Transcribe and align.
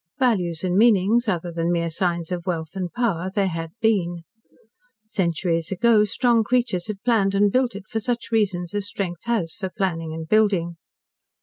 Values 0.17 0.63
and 0.63 0.75
meanings, 0.77 1.27
other 1.27 1.51
than 1.51 1.71
mere 1.71 1.91
signs 1.91 2.31
of 2.31 2.47
wealth 2.47 2.71
and 2.75 2.91
power, 2.91 3.29
there 3.35 3.49
had 3.49 3.69
been. 3.81 4.23
Centuries 5.05 5.71
ago 5.71 6.05
strong 6.05 6.43
creatures 6.43 6.87
had 6.87 7.03
planned 7.03 7.35
and 7.35 7.51
built 7.51 7.75
it 7.75 7.85
for 7.87 7.99
such 7.99 8.31
reasons 8.31 8.73
as 8.73 8.87
strength 8.87 9.25
has 9.25 9.53
for 9.53 9.67
its 9.67 9.75
planning 9.77 10.11
and 10.11 10.27
building. 10.27 10.77